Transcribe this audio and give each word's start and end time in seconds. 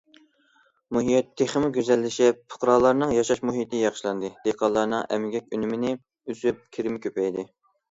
مۇھىت 0.95 1.27
تېخىمۇ 1.41 1.69
گۈزەللىشىپ، 1.75 2.39
پۇقرالارنىڭ 2.53 3.13
ياشاش 3.17 3.43
مۇھىتى 3.51 3.83
ياخشىلاندى، 3.83 4.33
دېھقانلارنىڭ 4.49 5.07
ئەمگەك 5.13 5.53
ئۈنۈمىنى 5.61 5.95
ئۆسۈپ، 6.01 6.67
كىرىمى 6.75 7.07
كۆپەيدى. 7.09 7.49